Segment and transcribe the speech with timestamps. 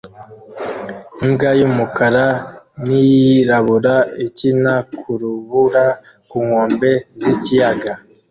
[1.25, 2.25] Imbwa y'umukara
[2.85, 5.85] n'iyirabura ikina ku rubura
[6.29, 7.91] ku nkombe z'ikiyaga